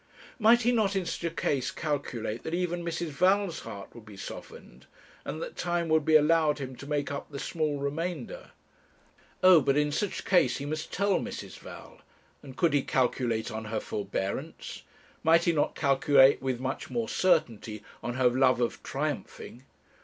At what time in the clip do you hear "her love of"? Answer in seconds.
18.15-18.81